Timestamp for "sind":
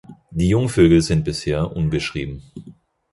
1.03-1.25